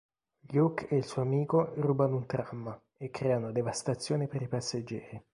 Luke 0.51 0.87
e 0.87 0.95
il 0.97 1.05
suo 1.05 1.21
amico 1.21 1.73
rubano 1.75 2.15
un 2.15 2.25
tram 2.25 2.75
e 2.97 3.11
creano 3.11 3.51
devastazione 3.51 4.25
per 4.27 4.41
i 4.41 4.47
passeggeri. 4.47 5.23